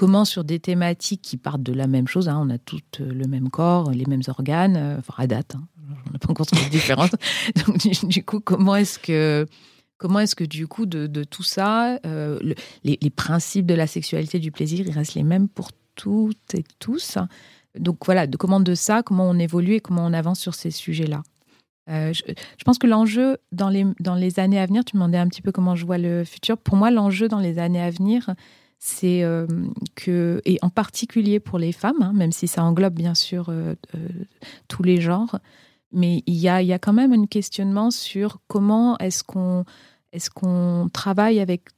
comment 0.00 0.24
sur 0.24 0.44
des 0.44 0.58
thématiques 0.58 1.20
qui 1.20 1.36
partent 1.36 1.62
de 1.62 1.74
la 1.74 1.86
même 1.86 2.08
chose, 2.08 2.30
hein, 2.30 2.40
on 2.42 2.48
a 2.48 2.56
tous 2.56 2.80
euh, 3.00 3.12
le 3.12 3.26
même 3.26 3.50
corps, 3.50 3.90
les 3.90 4.06
mêmes 4.06 4.22
organes, 4.28 4.76
euh, 4.78 4.96
enfin 4.98 5.12
à 5.18 5.26
date, 5.26 5.56
hein, 5.56 5.68
on 6.06 6.12
n'a 6.12 6.18
pas 6.18 6.30
encore 6.30 6.46
de 6.46 6.70
différence. 6.70 7.10
Donc 7.66 7.76
du, 8.08 8.24
coup, 8.24 8.40
comment 8.40 8.76
est-ce 8.76 8.98
que 8.98 9.46
comment 9.98 10.20
est-ce 10.20 10.34
que 10.34 10.44
du 10.44 10.66
coup 10.66 10.86
de, 10.86 11.24
tout 11.24 11.42
ça, 11.42 11.98
euh, 12.06 12.38
les, 12.82 13.10
principes 13.10 13.66
de 13.66 13.74
la 13.74 13.86
sexualité, 13.86 14.38
du 14.38 14.50
plaisir, 14.50 14.86
ils 14.86 14.90
restent 14.90 15.16
les 15.16 15.22
mêmes 15.22 15.48
pour 15.48 15.68
toutes 15.96 16.54
et 16.54 16.64
tous? 16.78 17.18
Donc 17.78 17.98
voilà, 18.06 18.26
de 18.26 18.38
comment 18.38 18.60
de 18.60 18.74
ça, 18.74 19.02
comment 19.02 19.28
on 19.28 19.38
évolue 19.38 19.74
et 19.74 19.80
comment 19.80 20.06
on 20.06 20.14
avance 20.14 20.40
sur 20.40 20.54
ces 20.54 20.70
sujets-là? 20.70 21.22
je, 21.88 22.64
pense 22.64 22.78
que 22.78 22.86
l'enjeu 22.86 23.36
dans 23.52 23.68
les, 23.68 23.84
dans 23.98 24.14
les 24.14 24.38
années 24.40 24.60
à 24.60 24.64
venir, 24.64 24.82
tu 24.82 24.96
me 24.96 25.00
demandais 25.00 25.18
un 25.18 25.28
petit 25.28 25.42
peu 25.42 25.52
comment 25.52 25.76
je 25.76 25.84
vois 25.84 25.98
le 25.98 26.24
futur. 26.24 26.56
Pour 26.56 26.76
moi, 26.76 26.90
l'enjeu 26.90 27.28
dans 27.28 27.40
les 27.40 27.58
années 27.58 27.82
à 27.82 27.90
venir, 27.90 28.30
c'est 28.82 29.22
euh, 29.22 29.46
que, 29.94 30.40
et 30.46 30.58
en 30.62 30.70
particulier 30.70 31.38
pour 31.38 31.58
les 31.58 31.70
femmes, 31.70 32.00
hein, 32.00 32.12
même 32.14 32.32
si 32.32 32.48
ça 32.48 32.64
englobe 32.64 32.94
bien 32.94 33.14
sûr 33.14 33.50
euh, 33.50 33.74
euh, 33.94 34.08
tous 34.68 34.82
les 34.82 35.02
genres, 35.02 35.38
mais 35.92 36.22
il 36.26 36.36
y 36.36 36.48
a, 36.48 36.62
y 36.62 36.72
a 36.72 36.78
quand 36.78 36.94
même 36.94 37.12
un 37.12 37.26
questionnement 37.26 37.90
sur 37.90 38.40
comment 38.48 38.96
est-ce 38.98 39.22
qu'on 39.22 39.64
est-ce 40.12 40.30
qu'on 40.30 40.88
travaille 40.92 41.38
avec 41.40 41.68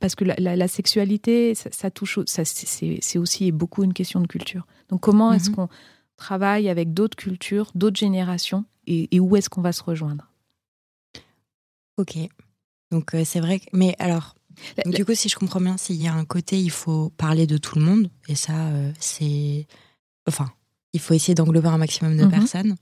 parce 0.00 0.14
que 0.14 0.24
la, 0.24 0.68
sexualité 0.68 1.54
ça, 1.54 1.90
touche 1.90 2.20
ça 2.26 2.44
c'est 2.44 3.18
aussi 3.18 3.52
beaucoup 3.52 3.82
une 3.82 3.92
question 3.92 4.20
de 4.20 4.26
culture. 4.26 4.66
Donc 4.88 5.00
comment 5.00 5.32
est-ce 5.32 5.50
mhm. 5.50 5.56
qu'on 5.56 5.68
travaille 6.16 6.68
avec 6.70 6.94
d'autres 6.94 7.16
cultures 7.16 7.70
d'autres 7.74 7.98
générations 7.98 8.64
et, 8.86 9.14
et 9.14 9.20
où 9.20 9.36
est-ce 9.36 9.50
qu'on 9.50 9.60
va 9.62 9.72
se 9.72 9.82
rejoindre? 9.82 10.30
Ok. 11.98 12.16
Donc 12.92 13.10
c'est 13.24 13.40
vrai 13.40 13.58
que, 13.58 13.66
mais 13.72 13.94
alors 13.98 14.36
du 14.86 15.04
coup, 15.04 15.14
si 15.14 15.28
je 15.28 15.36
comprends 15.36 15.60
bien, 15.60 15.76
s'il 15.76 16.02
y 16.02 16.08
a 16.08 16.14
un 16.14 16.24
côté, 16.24 16.60
il 16.60 16.70
faut 16.70 17.10
parler 17.16 17.46
de 17.46 17.58
tout 17.58 17.78
le 17.78 17.84
monde, 17.84 18.10
et 18.28 18.34
ça, 18.34 18.68
euh, 18.68 18.92
c'est. 18.98 19.66
Enfin, 20.28 20.50
il 20.92 21.00
faut 21.00 21.14
essayer 21.14 21.34
d'englober 21.34 21.68
un 21.68 21.78
maximum 21.78 22.16
de 22.16 22.24
mhm. 22.24 22.30
personnes. 22.30 22.76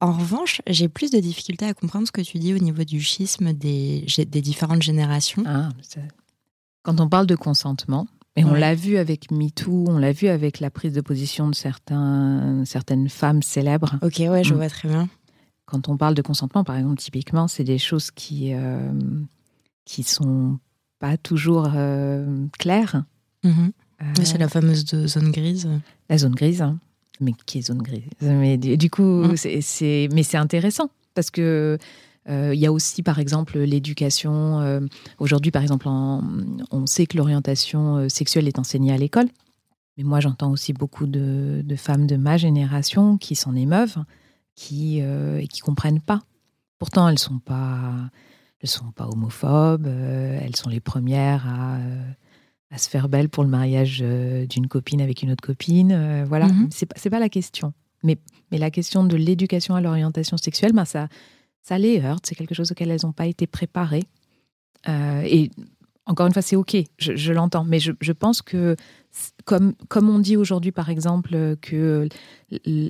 En 0.00 0.12
revanche, 0.12 0.60
j'ai 0.66 0.88
plus 0.88 1.10
de 1.10 1.18
difficultés 1.18 1.66
à 1.66 1.72
comprendre 1.72 2.06
ce 2.06 2.12
que 2.12 2.20
tu 2.20 2.38
dis 2.38 2.52
au 2.52 2.58
niveau 2.58 2.84
du 2.84 3.00
schisme 3.00 3.52
des, 3.52 4.04
des 4.18 4.42
différentes 4.42 4.82
générations. 4.82 5.42
Ah, 5.46 5.70
quand 6.82 7.00
on 7.00 7.08
parle 7.08 7.26
de 7.26 7.36
consentement, 7.36 8.06
et 8.36 8.44
on 8.44 8.52
l'a 8.52 8.74
vu 8.74 8.96
avec 8.96 9.30
MeToo, 9.30 9.84
on 9.88 9.98
l'a 9.98 10.12
vu 10.12 10.26
avec 10.26 10.58
la 10.58 10.70
prise 10.70 10.92
de 10.92 11.00
position 11.00 11.48
de 11.48 11.54
certains, 11.54 12.64
certaines 12.64 13.08
femmes 13.08 13.42
célèbres. 13.42 13.94
Ok, 14.02 14.16
ouais, 14.18 14.42
je 14.42 14.54
mm. 14.54 14.56
vois 14.56 14.68
très 14.68 14.88
bien. 14.88 15.08
Quand 15.66 15.88
on 15.88 15.96
parle 15.96 16.14
de 16.14 16.22
consentement, 16.22 16.64
par 16.64 16.76
exemple, 16.76 16.96
typiquement, 16.96 17.46
c'est 17.48 17.64
des 17.64 17.78
choses 17.78 18.10
qui, 18.10 18.52
euh, 18.52 18.92
qui 19.84 20.02
sont 20.02 20.58
pas 20.98 21.16
toujours 21.16 21.70
euh, 21.74 22.46
clair. 22.58 23.04
Mhm. 23.42 23.72
Euh, 24.02 24.04
c'est 24.22 24.38
la 24.38 24.48
fameuse 24.48 24.84
zone 24.84 25.30
grise. 25.30 25.68
La 26.08 26.18
zone 26.18 26.34
grise, 26.34 26.62
hein. 26.62 26.78
mais 27.20 27.32
qui 27.46 27.58
est 27.58 27.62
zone 27.62 27.82
grise? 27.82 28.02
Mais 28.20 28.56
du, 28.56 28.90
coup, 28.90 29.02
mhm. 29.02 29.36
c'est 29.36 30.08
mais 30.12 30.22
c'est 30.22 30.36
intéressant 30.36 30.90
parce 31.14 31.30
que 31.30 31.78
euh, 32.28 32.54
il 32.54 32.60
y 32.60 32.66
a 32.66 32.72
aussi, 32.72 33.02
par 33.02 33.18
exemple, 33.18 33.58
l'éducation. 33.58 34.88
Aujourd'hui, 35.18 35.50
par 35.50 35.62
exemple, 35.62 35.86
on 35.88 36.86
sait 36.86 37.06
que 37.06 37.16
l'orientation 37.16 38.08
sexuelle 38.08 38.48
est 38.48 38.58
enseignée 38.58 38.92
à 38.92 38.96
l'école. 38.96 39.28
Mais 39.96 40.02
moi, 40.04 40.18
j'entends 40.18 40.50
aussi 40.50 40.72
beaucoup 40.72 41.06
de, 41.06 41.62
de, 41.64 41.76
femmes 41.76 42.08
de 42.08 42.16
ma 42.16 42.36
génération 42.36 43.16
qui 43.16 43.36
s'en 43.36 43.54
émeuvent, 43.54 43.98
qui 44.56 44.98
et 44.98 45.46
qui 45.48 45.60
comprennent 45.60 46.00
pas. 46.00 46.20
Pourtant, 46.78 47.08
elles 47.08 47.18
sont 47.18 47.38
pas 47.38 48.10
elles 48.64 48.70
sont 48.70 48.92
pas 48.92 49.06
homophobes, 49.06 49.86
euh, 49.86 50.38
elles 50.40 50.56
sont 50.56 50.70
les 50.70 50.80
premières 50.80 51.46
à, 51.46 51.76
euh, 51.76 52.10
à, 52.70 52.78
se 52.78 52.88
faire 52.88 53.10
belle 53.10 53.28
pour 53.28 53.44
le 53.44 53.50
mariage 53.50 53.98
euh, 54.02 54.46
d'une 54.46 54.68
copine 54.68 55.02
avec 55.02 55.22
une 55.22 55.30
autre 55.30 55.44
copine. 55.44 56.24
voilà, 56.26 56.46
mhm. 56.46 56.68
c'est 56.70 56.86
pas, 56.86 57.10
pas 57.10 57.18
la 57.18 57.28
question. 57.28 57.74
Mais, 58.02 58.16
mais 58.50 58.56
la 58.56 58.70
question 58.70 59.04
de 59.04 59.16
l'éducation 59.16 59.74
à 59.74 59.82
l'orientation 59.82 60.38
sexuelle, 60.38 60.72
ben 60.72 60.86
ça, 60.86 61.08
ça 61.60 61.76
les 61.76 62.00
heurte. 62.00 62.24
C'est 62.26 62.34
quelque 62.34 62.54
chose 62.54 62.72
auquel 62.72 62.90
elles 62.90 63.00
n'ont 63.02 63.12
pas 63.12 63.26
été 63.26 63.46
préparées. 63.46 64.04
et 64.88 65.50
encore 66.06 66.26
une 66.26 66.32
fois, 66.32 66.42
c'est 66.42 66.56
OK, 66.56 66.74
je, 66.98 67.32
l'entends, 67.32 67.64
mais 67.64 67.80
je, 67.80 68.12
pense 68.12 68.40
que, 68.42 68.76
comme, 69.44 69.74
comme 69.88 70.08
on 70.08 70.18
dit 70.18 70.36
aujourd'hui, 70.38 70.72
par 70.72 70.88
exemple, 70.90 71.56
que 71.60 72.08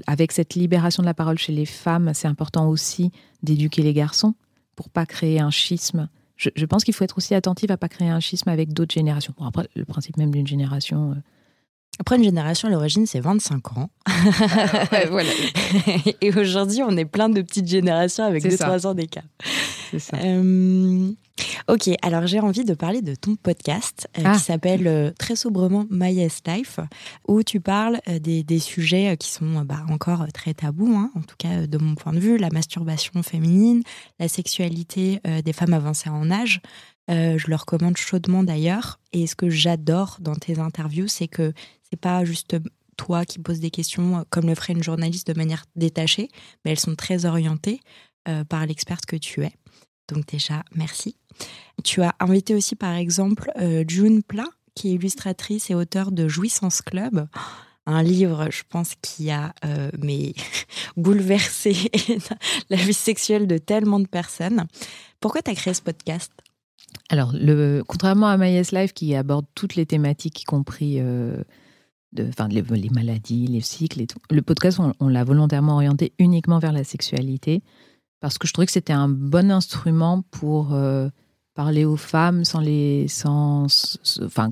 avec 0.07 0.31
cette 0.31 0.55
libération 0.55 1.03
de 1.03 1.07
la 1.07 1.15
parole 1.15 1.39
chez 1.39 1.53
les 1.53 1.67
femmes, 1.67 2.13
c'est 2.15 2.29
important 2.29 2.69
aussi 2.69 3.11
d'éduquer 3.43 3.83
les 3.83 3.93
garçons 3.93 4.35
pour 4.75 4.89
pas 4.89 5.07
créer 5.07 5.41
un 5.41 5.51
schisme. 5.51 6.09
Je, 6.37 6.67
pense 6.67 6.85
qu'il 6.85 6.95
faut 6.95 7.05
être 7.05 7.17
aussi 7.17 7.35
attentif 7.35 7.71
à 7.71 7.77
pas 7.77 7.89
créer 7.89 8.09
un 8.09 8.21
schisme 8.21 8.49
avec 8.49 8.73
d'autres 8.73 8.93
générations. 8.93 9.33
Bon, 9.39 9.47
après, 9.47 9.69
le 9.77 9.85
principe 9.85 10.17
même 10.17 10.33
d'une 10.33 10.47
génération. 10.47 11.13
Euh, 11.13 11.15
après, 12.01 12.17
une 12.17 12.25
génération, 12.25 12.69
à 12.69 12.73
l'origine, 12.73 13.07
c'est 13.07 13.21
25 13.21 13.79
ans. 13.79 13.91
voilà. 15.11 15.31
Et 16.21 16.37
aujourd'hui, 16.37 16.83
on 16.83 16.97
est 16.97 17.05
plein 17.05 17.29
de 17.29 17.41
petites 17.41 17.69
générations 17.69 18.25
avec 18.25 18.45
2-3 18.45 18.87
ans 18.87 18.95
d'écart. 18.95 19.25
C'est 19.93 20.01
ça. 20.01 20.17
Euh, 20.17 21.13
ok, 21.69 21.91
alors 22.03 22.27
j'ai 22.27 22.41
envie 22.41 22.65
de 22.65 22.75
parler 22.75 23.03
de 23.03 23.15
ton 23.15 23.37
podcast 23.37 24.09
euh, 24.19 24.23
qui 24.23 24.27
ah. 24.27 24.39
s'appelle 24.39 24.87
euh, 24.87 25.11
très 25.19 25.37
sobrement 25.37 25.87
My 25.91 26.13
Yes 26.13 26.43
Life, 26.47 26.81
où 27.29 27.43
tu 27.43 27.61
parles 27.61 28.01
des, 28.21 28.59
sujets 28.59 29.17
qui 29.17 29.31
sont 29.31 29.63
bah, 29.63 29.85
encore 29.91 30.27
très 30.33 30.55
tabous, 30.55 30.95
hein, 30.95 31.11
en 31.15 31.23
tout 31.23 31.37
cas 31.39 31.67
de 31.67 31.79
mon 31.79 31.95
point 31.95 32.13
de 32.13 32.21
vue, 32.21 32.39
la 32.39 32.51
masturbation 32.51 33.23
féminine, 33.23 33.83
la 34.19 34.29
sexualité 34.29 35.21
des 35.45 35.53
femmes 35.53 35.75
avancées 35.75 36.09
en 36.09 36.31
âge. 36.31 36.61
je 37.09 37.47
le 37.49 37.57
recommande 37.57 37.97
chaudement 37.97 38.45
d'ailleurs. 38.45 39.01
Et 39.13 39.27
ce 39.27 39.35
que 39.35 39.51
j'adore 39.51 40.19
dans 40.21 40.37
tes 40.37 40.59
interviews, 40.59 41.09
c'est 41.09 41.29
que 41.29 41.53
c'est 41.83 42.01
pas 42.01 42.25
juste 42.25 42.57
toi 42.97 43.25
qui 43.25 43.39
poses 43.39 43.61
des 43.61 43.71
questions 43.71 44.25
comme 44.31 44.47
le 44.47 44.55
ferait 44.55 44.75
une 44.75 44.83
journaliste 44.83 45.27
de 45.27 45.37
manière 45.37 45.65
détachée, 45.75 46.29
mais 46.65 46.71
elles 46.71 46.81
sont 46.81 46.95
très 46.95 47.27
orientées 47.27 47.81
par 48.49 48.65
l'experte 48.67 49.05
que 49.05 49.17
tu 49.17 49.43
es. 49.43 49.53
Donc 50.09 50.27
déjà, 50.27 50.65
merci. 50.75 51.17
Tu 51.83 52.03
as 52.03 52.15
invité 52.21 52.55
aussi 52.55 52.77
par 52.77 52.95
exemple 52.95 53.51
euh, 53.61 53.85
June 53.87 54.23
Pla, 54.23 54.47
qui 54.75 54.89
est 54.89 54.95
illustratrice 54.95 55.71
et 55.71 55.75
auteure 55.75 56.13
de 56.13 56.29
Jouissance 56.29 56.83
Club, 56.83 57.27
un 57.87 58.03
livre, 58.03 58.49
je 58.51 58.63
pense, 58.69 58.95
qui 59.03 59.31
a 59.31 59.55
euh, 59.65 59.91
mais 59.99 60.35
bouleversé 60.97 61.77
la 62.71 62.77
vie 62.77 62.95
sexuelle 62.95 63.47
de 63.47 63.59
tellement 63.59 64.01
de 64.01 64.07
personnes. 64.07 64.67
Pourquoi 65.21 65.43
tu 65.43 65.51
as 65.51 65.55
créé 65.55 65.75
ce 65.75 65.83
podcast? 65.83 66.33
Alors, 67.11 67.35
contrairement 67.87 68.29
à 68.29 68.37
My 68.37 68.63
Life 68.63 68.95
qui 68.95 69.15
aborde 69.15 69.47
toutes 69.55 69.75
les 69.75 69.85
thématiques, 69.85 70.43
y 70.43 70.45
compris 70.45 71.01
euh, 71.01 71.43
les, 72.13 72.91
maladies, 72.91 73.47
les 73.49 73.61
cycles 73.61 74.01
et 74.01 74.07
tout, 74.07 74.19
le 74.31 74.43
podcast, 74.43 74.79
on 75.01 75.09
l'a 75.09 75.25
volontairement 75.25 75.75
orienté 75.75 76.13
uniquement 76.19 76.61
vers 76.61 76.73
la 76.73 76.85
sexualité 76.85 77.63
parce 78.25 78.39
que 78.39 78.49
je 78.49 78.55
trouvais 78.55 78.65
que 78.65 78.73
c'était 78.73 78.95
un 78.95 79.11
bon 79.11 79.51
instrument 79.51 80.23
pour 80.31 80.73
euh, 80.73 81.11
parler 81.55 81.85
aux 81.85 81.99
femmes 81.99 82.47
sans 82.47 82.61
les, 82.61 83.07
sans, 83.07 83.67
enfin, 84.23 84.51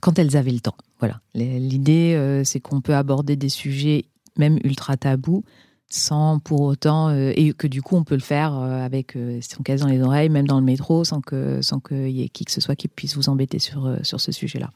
quand 0.00 0.18
elles 0.18 0.36
avaient 0.36 0.50
le 0.50 0.58
temps. 0.58 0.74
Voilà. 0.98 1.20
L'idée, 1.32 2.14
euh, 2.16 2.42
c'est 2.42 2.58
qu'on 2.58 2.80
peut 2.80 2.96
aborder 2.96 3.36
des 3.36 3.50
sujets 3.50 4.06
même 4.36 4.58
ultra 4.64 4.96
tabous 4.96 5.44
sans 5.88 6.40
pour 6.40 6.62
autant 6.62 7.10
euh, 7.10 7.30
et 7.36 7.52
que 7.52 7.68
du 7.68 7.82
coup 7.82 7.94
on 7.94 8.02
peut 8.02 8.16
le 8.16 8.20
faire 8.20 8.52
avec 8.54 9.16
son 9.42 9.62
casse 9.62 9.82
dans 9.82 9.86
les 9.86 10.02
oreilles, 10.02 10.28
même 10.28 10.48
dans 10.48 10.58
le 10.58 10.66
métro, 10.66 11.04
sans 11.04 11.20
que 11.20 11.62
sans 11.62 11.78
qu'il 11.78 12.10
y 12.10 12.24
ait 12.24 12.28
qui 12.28 12.44
que 12.44 12.50
ce 12.50 12.60
soit 12.60 12.74
qui 12.74 12.88
puisse 12.88 13.14
vous 13.14 13.28
embêter 13.28 13.60
sur 13.60 13.96
sur 14.02 14.20
ce 14.20 14.32
sujet-là. 14.32 14.72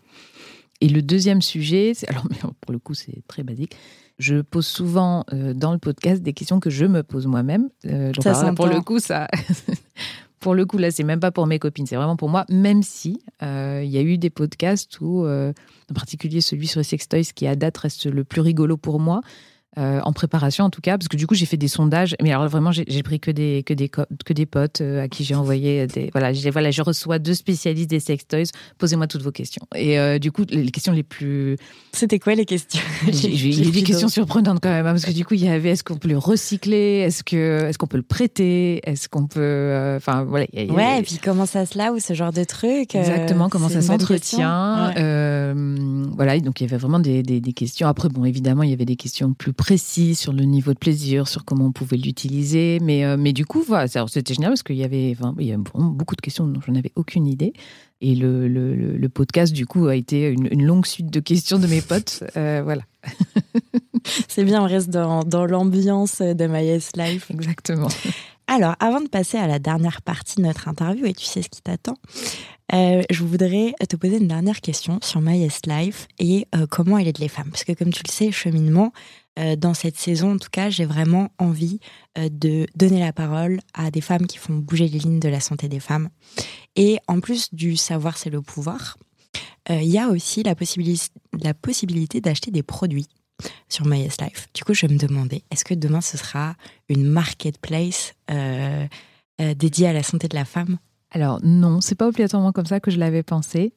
Et 0.82 0.88
le 0.88 1.00
deuxième 1.00 1.42
sujet, 1.42 1.92
alors 2.08 2.26
pour 2.60 2.72
le 2.72 2.80
coup 2.80 2.92
c'est 2.92 3.22
très 3.28 3.44
basique, 3.44 3.76
je 4.18 4.40
pose 4.40 4.66
souvent 4.66 5.24
euh, 5.32 5.54
dans 5.54 5.72
le 5.72 5.78
podcast 5.78 6.22
des 6.22 6.32
questions 6.32 6.58
que 6.58 6.70
je 6.70 6.84
me 6.86 7.04
pose 7.04 7.26
moi-même. 7.26 7.70
Euh, 7.86 8.12
ça 8.20 8.52
pour 8.52 8.66
le 8.66 8.80
coup, 8.80 8.98
ça. 8.98 9.28
pour 10.40 10.56
le 10.56 10.66
coup, 10.66 10.78
là, 10.78 10.90
c'est 10.90 11.04
même 11.04 11.20
pas 11.20 11.30
pour 11.30 11.46
mes 11.46 11.60
copines, 11.60 11.86
c'est 11.86 11.94
vraiment 11.94 12.16
pour 12.16 12.28
moi. 12.28 12.44
Même 12.48 12.82
si 12.82 13.22
euh, 13.44 13.82
il 13.84 13.90
y 13.92 13.96
a 13.96 14.02
eu 14.02 14.18
des 14.18 14.28
podcasts 14.28 15.00
où, 15.00 15.24
en 15.24 15.94
particulier 15.94 16.40
celui 16.40 16.66
sur 16.66 16.80
les 16.80 16.84
sextoys, 16.84 17.32
qui 17.32 17.46
à 17.46 17.54
date 17.54 17.78
reste 17.78 18.06
le 18.06 18.24
plus 18.24 18.40
rigolo 18.40 18.76
pour 18.76 18.98
moi, 18.98 19.20
euh, 19.78 20.00
en 20.04 20.12
préparation 20.12 20.66
en 20.66 20.70
tout 20.70 20.82
cas, 20.82 20.98
parce 20.98 21.08
que 21.08 21.16
du 21.16 21.26
coup 21.26 21.34
j'ai 21.34 21.46
fait 21.46 21.56
des 21.56 21.66
sondages. 21.66 22.14
Mais 22.22 22.30
alors 22.30 22.46
vraiment 22.46 22.72
j'ai 22.72 23.02
pris 23.02 23.20
que 23.20 23.30
des 23.30 23.62
que 23.64 23.72
des 23.72 23.88
que 23.88 24.32
des 24.34 24.44
potes 24.44 24.82
euh, 24.82 25.04
à 25.04 25.08
qui 25.08 25.24
j'ai 25.24 25.34
envoyé 25.34 25.86
des 25.86 26.10
voilà 26.12 26.30
voilà 26.52 26.70
je 26.70 26.82
reçois 26.82 27.18
deux 27.18 27.32
spécialistes 27.32 27.88
des 27.88 27.98
sex 27.98 28.26
toys. 28.26 28.50
Posez-moi 28.76 29.06
toutes 29.06 29.22
vos 29.22 29.30
questions. 29.30 29.62
Et 29.74 29.98
euh, 29.98 30.18
du 30.18 30.30
coup 30.30 30.44
les 30.50 30.70
questions 30.70 30.92
les 30.92 31.02
plus 31.02 31.56
c'était 31.92 32.18
quoi 32.18 32.34
les 32.34 32.44
questions? 32.44 32.82
Il 33.06 33.64
y 33.64 33.66
a 33.66 33.70
des 33.70 33.82
questions 33.82 34.08
surprenantes 34.08 34.60
quand 34.62 34.68
même 34.68 34.86
hein, 34.86 34.92
parce 34.92 35.06
que 35.06 35.10
du 35.10 35.24
coup 35.24 35.32
il 35.32 35.44
y 35.44 35.48
avait 35.48 35.70
est-ce 35.70 35.84
qu'on 35.84 35.96
peut 35.96 36.08
le 36.08 36.18
recycler, 36.18 36.98
est-ce 37.06 37.24
que 37.24 37.64
est-ce 37.64 37.78
qu'on 37.78 37.86
peut 37.86 37.96
le 37.96 38.02
prêter, 38.02 38.82
est-ce 38.86 39.08
qu'on 39.08 39.26
peut 39.26 39.94
enfin 39.96 40.24
voilà. 40.24 40.44
ouais 40.52 40.98
et 40.98 41.02
puis 41.02 41.16
comment 41.16 41.46
ça 41.46 41.64
se 41.64 41.78
lave 41.78 41.94
ou 41.94 41.98
ce 41.98 42.12
genre 42.12 42.32
de 42.32 42.44
trucs. 42.44 42.94
Exactement 42.94 43.48
comment 43.48 43.70
ça 43.70 43.80
s'entretient. 43.80 44.92
voilà 46.14 46.38
donc 46.40 46.60
il 46.60 46.64
y 46.64 46.66
avait 46.66 46.76
vraiment 46.76 47.00
des, 47.00 47.22
des, 47.22 47.40
des 47.40 47.52
questions. 47.54 47.88
Après 47.88 48.10
bon 48.10 48.26
évidemment 48.26 48.64
il 48.64 48.68
y 48.68 48.74
avait 48.74 48.84
des 48.84 48.96
questions 48.96 49.32
plus 49.32 49.54
précis 49.62 50.16
sur 50.16 50.32
le 50.32 50.42
niveau 50.42 50.72
de 50.72 50.78
plaisir, 50.78 51.28
sur 51.28 51.44
comment 51.44 51.66
on 51.66 51.72
pouvait 51.72 51.96
l'utiliser. 51.96 52.80
Mais, 52.82 53.04
euh, 53.04 53.16
mais 53.16 53.32
du 53.32 53.46
coup, 53.46 53.62
voilà, 53.62 53.86
c'était 53.86 54.34
génial 54.34 54.50
parce 54.50 54.64
qu'il 54.64 54.74
y 54.74 54.82
avait, 54.82 55.16
il 55.38 55.46
y 55.46 55.54
beaucoup 55.56 56.16
de 56.16 56.20
questions 56.20 56.48
dont 56.48 56.60
je 56.66 56.72
n'avais 56.72 56.90
aucune 56.96 57.28
idée. 57.28 57.52
Et 58.00 58.16
le, 58.16 58.48
le, 58.48 59.08
podcast, 59.08 59.52
du 59.52 59.64
coup, 59.64 59.86
a 59.86 59.94
été 59.94 60.26
une, 60.30 60.64
longue 60.64 60.84
suite 60.84 61.10
de 61.10 61.20
questions 61.20 61.60
de 61.60 61.68
mes 61.68 61.80
potes. 61.80 62.24
Euh, 62.36 62.62
voilà. 62.64 62.82
C'est 64.28 64.42
bien, 64.42 64.62
on 64.62 64.66
reste 64.66 64.90
dans, 64.90 65.22
dans 65.22 65.46
l'ambiance 65.46 66.20
de 66.20 66.46
My 66.46 66.80
Life. 66.96 67.30
Exactement. 67.30 67.88
Alors, 68.54 68.76
avant 68.80 69.00
de 69.00 69.08
passer 69.08 69.38
à 69.38 69.46
la 69.46 69.58
dernière 69.58 70.02
partie 70.02 70.36
de 70.36 70.42
notre 70.42 70.68
interview, 70.68 71.06
et 71.06 71.14
tu 71.14 71.24
sais 71.24 71.40
ce 71.40 71.48
qui 71.48 71.62
t'attend, 71.62 71.96
euh, 72.74 73.02
je 73.10 73.24
voudrais 73.24 73.74
te 73.88 73.96
poser 73.96 74.18
une 74.18 74.28
dernière 74.28 74.60
question 74.60 74.98
sur 75.02 75.22
My 75.22 75.48
Life 75.66 76.06
et 76.18 76.46
comment 76.68 76.98
elle 76.98 77.08
aide 77.08 77.18
les 77.18 77.28
femmes. 77.28 77.50
Parce 77.50 77.64
que 77.64 77.72
comme 77.72 77.92
tu 77.92 78.02
le 78.06 78.12
sais, 78.12 78.30
cheminement, 78.30 78.92
euh, 79.38 79.56
dans 79.56 79.72
cette 79.72 79.96
saison, 79.96 80.34
en 80.34 80.38
tout 80.38 80.50
cas, 80.50 80.68
j'ai 80.68 80.84
vraiment 80.84 81.30
envie 81.38 81.80
euh, 82.18 82.28
de 82.30 82.66
donner 82.76 83.00
la 83.00 83.14
parole 83.14 83.60
à 83.72 83.90
des 83.90 84.02
femmes 84.02 84.26
qui 84.26 84.36
font 84.36 84.54
bouger 84.54 84.88
les 84.88 84.98
lignes 84.98 85.20
de 85.20 85.28
la 85.28 85.40
santé 85.40 85.68
des 85.68 85.80
femmes. 85.80 86.10
Et 86.76 86.98
en 87.08 87.20
plus 87.20 87.54
du 87.54 87.76
savoir, 87.76 88.18
c'est 88.18 88.28
le 88.28 88.42
pouvoir, 88.42 88.98
euh, 89.70 89.80
il 89.80 89.88
y 89.88 89.98
a 89.98 90.08
aussi 90.08 90.42
la, 90.42 90.54
la 91.40 91.54
possibilité 91.54 92.20
d'acheter 92.20 92.50
des 92.50 92.62
produits 92.62 93.08
sur 93.68 93.86
My 93.86 94.02
Life. 94.02 94.48
Du 94.54 94.64
coup, 94.64 94.74
je 94.74 94.86
me 94.86 94.96
demandais, 94.96 95.42
est-ce 95.50 95.64
que 95.64 95.74
demain, 95.74 96.00
ce 96.00 96.16
sera 96.16 96.54
une 96.88 97.04
marketplace 97.04 98.14
dédiée 99.38 99.88
à 99.88 99.92
la 99.92 100.02
santé 100.02 100.28
de 100.28 100.34
la 100.34 100.44
femme? 100.44 100.78
Alors 101.10 101.40
non, 101.42 101.80
c'est 101.80 101.94
pas 101.94 102.08
obligatoirement 102.08 102.52
comme 102.52 102.66
ça 102.66 102.80
que 102.80 102.90
je 102.90 102.98
l'avais 102.98 103.22
pensé 103.22 103.74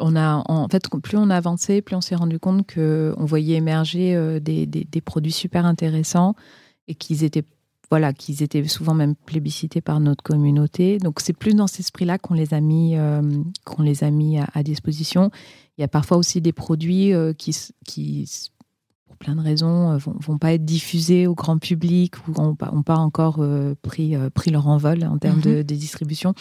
on 0.00 0.16
a, 0.16 0.42
en 0.46 0.68
fait, 0.68 0.88
plus 1.02 1.16
on 1.16 1.30
avançait, 1.30 1.82
plus 1.82 1.96
on 1.96 2.00
s'est 2.00 2.14
rendu 2.14 2.38
compte 2.38 2.72
qu'on 2.72 3.24
voyait 3.24 3.56
émerger 3.56 4.14
euh, 4.14 4.40
des, 4.40 4.86
produits 5.04 5.32
super 5.32 5.66
intéressants 5.66 6.34
et 6.88 6.94
qu'ils 6.94 7.24
étaient, 7.24 7.44
voilà, 7.90 8.12
qu'ils 8.12 8.42
étaient 8.42 8.64
souvent 8.66 8.94
même 8.94 9.14
plébiscités 9.14 9.80
par 9.80 10.00
notre 10.00 10.22
communauté. 10.22 10.98
Donc, 10.98 11.20
c'est 11.20 11.32
plus 11.32 11.54
dans 11.54 11.66
cet 11.66 11.80
esprit-là 11.80 12.18
qu'on 12.18 12.34
les 12.34 12.54
a 12.54 12.60
mis, 12.60 12.96
euh, 12.96 13.22
qu'on 13.64 13.82
les 13.82 14.04
a 14.04 14.10
mis 14.10 14.38
à, 14.38 14.62
disposition. 14.62 15.30
Il 15.78 15.82
y 15.82 15.84
a 15.84 15.88
parfois 15.88 16.16
aussi 16.16 16.40
des 16.40 16.52
produits 16.52 17.12
euh, 17.12 17.32
qui, 17.32 17.56
qui, 17.86 18.28
pour 19.16 19.26
plein 19.26 19.36
de 19.36 19.40
raisons, 19.40 19.96
vont, 19.96 20.14
vont 20.20 20.38
pas 20.38 20.52
être 20.52 20.64
diffusés 20.64 21.26
au 21.26 21.34
grand 21.34 21.58
public 21.58 22.14
ou 22.28 22.32
n'ont 22.32 22.54
pas 22.54 22.96
encore 22.96 23.44
pris, 23.82 24.14
pris 24.34 24.50
leur 24.50 24.66
envol 24.68 25.04
en 25.04 25.18
termes 25.18 25.40
de, 25.40 25.62
de 25.62 25.74
distribution. 25.74 26.34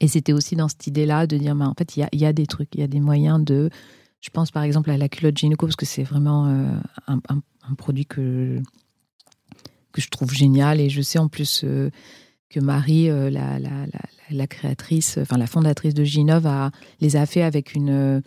Et 0.00 0.08
c'était 0.08 0.32
aussi 0.32 0.56
dans 0.56 0.68
cette 0.68 0.86
idée-là 0.86 1.26
de 1.26 1.36
dire, 1.36 1.54
mais 1.54 1.64
en 1.64 1.74
fait, 1.74 1.96
il 1.96 2.00
y 2.00 2.02
a, 2.02 2.08
y 2.12 2.24
a, 2.24 2.32
des 2.32 2.46
trucs, 2.46 2.74
il 2.74 2.80
y 2.80 2.84
a 2.84 2.88
des 2.88 3.00
moyens 3.00 3.42
de. 3.44 3.70
Je 4.20 4.30
pense 4.30 4.50
par 4.50 4.62
exemple 4.62 4.90
à 4.90 4.96
la 4.96 5.08
culotte 5.08 5.36
gynéco, 5.36 5.66
parce 5.66 5.76
que 5.76 5.86
c'est 5.86 6.02
vraiment 6.02 6.46
euh, 6.46 6.78
un, 7.06 7.20
un, 7.28 7.74
produit 7.74 8.06
que, 8.06 8.60
que 9.92 10.00
je 10.00 10.08
trouve 10.08 10.32
génial. 10.32 10.80
Et 10.80 10.88
je 10.88 11.02
sais 11.02 11.18
en 11.18 11.28
plus 11.28 11.62
euh, 11.64 11.90
que 12.48 12.60
Marie, 12.60 13.10
euh, 13.10 13.30
la, 13.30 13.58
la, 13.58 13.86
la, 13.86 14.00
la, 14.30 14.46
créatrice, 14.46 15.18
enfin 15.20 15.36
la 15.36 15.46
fondatrice 15.46 15.94
de 15.94 16.04
Ginov, 16.04 16.46
a, 16.46 16.70
les 17.00 17.16
a 17.16 17.26
fait 17.26 17.42
avec 17.42 17.74
une. 17.74 18.22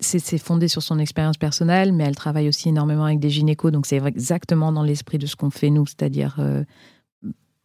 C'est 0.00 0.38
fondé 0.38 0.68
sur 0.68 0.82
son 0.82 0.98
expérience 0.98 1.36
personnelle, 1.36 1.92
mais 1.92 2.04
elle 2.04 2.16
travaille 2.16 2.48
aussi 2.48 2.68
énormément 2.68 3.04
avec 3.04 3.20
des 3.20 3.30
gynécos. 3.30 3.72
Donc 3.72 3.86
c'est 3.86 3.96
exactement 3.96 4.72
dans 4.72 4.82
l'esprit 4.82 5.18
de 5.18 5.26
ce 5.26 5.36
qu'on 5.36 5.50
fait 5.50 5.70
nous, 5.70 5.86
c'est-à-dire 5.86 6.38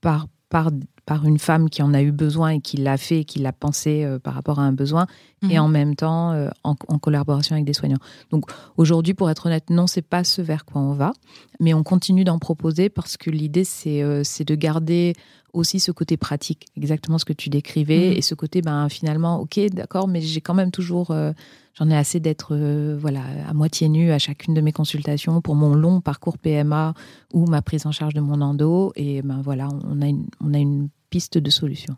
par, 0.01 0.27
par 0.49 0.71
par 1.05 1.25
une 1.25 1.37
femme 1.37 1.69
qui 1.69 1.81
en 1.81 1.93
a 1.93 2.01
eu 2.01 2.11
besoin 2.11 2.49
et 2.49 2.61
qui 2.61 2.77
l'a 2.77 2.97
fait, 2.97 3.23
qui 3.25 3.39
l'a 3.39 3.53
pensé 3.53 4.03
euh, 4.03 4.19
par 4.19 4.33
rapport 4.33 4.59
à 4.59 4.63
un 4.63 4.71
besoin, 4.71 5.05
et 5.43 5.57
mhm. 5.57 5.59
en 5.59 5.67
même 5.67 5.95
temps 5.95 6.31
euh, 6.31 6.49
en, 6.63 6.75
collaboration 6.75 7.55
avec 7.55 7.65
des 7.65 7.73
soignants. 7.73 7.99
Donc 8.31 8.45
aujourd'hui, 8.77 9.13
pour 9.13 9.29
être 9.29 9.45
honnête, 9.45 9.69
non, 9.69 9.87
c'est 9.87 10.01
pas 10.01 10.23
ce 10.23 10.41
vers 10.41 10.65
quoi 10.65 10.81
on 10.81 10.93
va, 10.93 11.13
mais 11.59 11.73
on 11.73 11.83
continue 11.83 12.23
d'en 12.23 12.39
proposer 12.39 12.89
parce 12.89 13.17
que 13.17 13.29
l'idée 13.29 13.63
c'est 13.63 14.01
euh, 14.01 14.23
de 14.45 14.55
garder 14.55 15.13
aussi 15.55 15.79
ce 15.79 15.91
côté 15.91 16.17
pratique, 16.17 16.67
exactement 16.77 17.17
ce 17.17 17.25
que 17.25 17.33
tu 17.33 17.49
décrivais, 17.49 18.09
mhm. 18.09 18.17
et 18.17 18.21
ce 18.21 18.35
côté, 18.35 18.61
ben 18.61 18.89
finalement, 18.89 19.39
ok, 19.39 19.59
d'accord, 19.71 20.07
mais 20.07 20.21
j'ai 20.21 20.41
quand 20.41 20.53
même 20.53 20.71
toujours, 20.71 21.11
euh, 21.11 21.31
j'en 21.73 21.89
ai 21.89 21.95
assez 21.95 22.19
d'être, 22.19 22.49
euh, 22.51 22.97
voilà, 22.99 23.21
à 23.47 23.53
moitié 23.53 23.89
nue 23.89 24.11
à 24.11 24.19
chacune 24.19 24.53
de 24.53 24.61
mes 24.61 24.71
consultations 24.71 25.41
pour 25.41 25.55
mon 25.55 25.73
long 25.73 26.01
parcours 26.01 26.37
PMA 26.37 26.93
ou 27.33 27.45
ma 27.47 27.61
prise 27.61 27.85
en 27.85 27.91
charge 27.91 28.13
de 28.13 28.21
mon 28.21 28.41
endo, 28.41 28.91
et 28.95 29.21
ben 29.21 29.41
voilà, 29.41 29.69
on 29.89 30.01
a 30.01 30.07
une, 30.07 30.27
on 30.43 30.53
a 30.53 30.57
une 30.57 30.89
de 31.15 31.49
solution. 31.49 31.95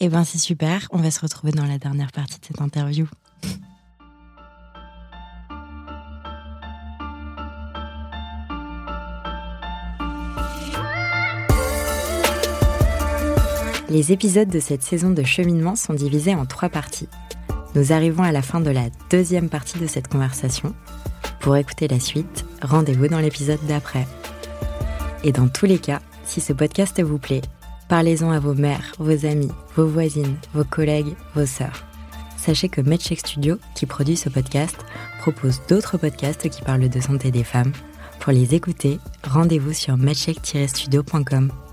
Eh 0.00 0.08
ben 0.08 0.24
c'est 0.24 0.38
super, 0.38 0.88
on 0.92 0.98
va 0.98 1.10
se 1.10 1.20
retrouver 1.20 1.52
dans 1.52 1.66
la 1.66 1.78
dernière 1.78 2.10
partie 2.10 2.40
de 2.40 2.44
cette 2.46 2.60
interview. 2.60 3.06
Les 13.90 14.10
épisodes 14.10 14.48
de 14.48 14.58
cette 14.58 14.82
saison 14.82 15.10
de 15.10 15.22
cheminement 15.22 15.76
sont 15.76 15.92
divisés 15.92 16.34
en 16.34 16.46
trois 16.46 16.70
parties. 16.70 17.08
Nous 17.74 17.92
arrivons 17.92 18.22
à 18.22 18.32
la 18.32 18.42
fin 18.42 18.60
de 18.60 18.70
la 18.70 18.88
deuxième 19.10 19.50
partie 19.50 19.78
de 19.78 19.86
cette 19.86 20.08
conversation. 20.08 20.74
Pour 21.40 21.56
écouter 21.56 21.88
la 21.88 22.00
suite, 22.00 22.46
rendez-vous 22.62 23.08
dans 23.08 23.20
l'épisode 23.20 23.60
d'après. 23.68 24.06
Et 25.22 25.32
dans 25.32 25.48
tous 25.48 25.66
les 25.66 25.78
cas, 25.78 26.00
si 26.24 26.40
ce 26.40 26.52
podcast 26.52 27.02
vous 27.02 27.18
plaît, 27.18 27.42
parlez-en 27.88 28.30
à 28.30 28.38
vos 28.38 28.54
mères, 28.54 28.92
vos 28.98 29.26
amis, 29.26 29.50
vos 29.76 29.86
voisines, 29.86 30.36
vos 30.52 30.64
collègues, 30.64 31.14
vos 31.34 31.46
sœurs. 31.46 31.84
Sachez 32.36 32.68
que 32.68 32.80
MedCheck 32.80 33.20
Studio, 33.20 33.58
qui 33.74 33.86
produit 33.86 34.16
ce 34.16 34.28
podcast, 34.28 34.76
propose 35.20 35.62
d'autres 35.68 35.96
podcasts 35.96 36.48
qui 36.50 36.62
parlent 36.62 36.88
de 36.88 37.00
santé 37.00 37.30
des 37.30 37.44
femmes. 37.44 37.72
Pour 38.20 38.32
les 38.32 38.54
écouter, 38.54 38.98
rendez-vous 39.22 39.72
sur 39.72 39.96
medcheck-studio.com. 39.96 41.63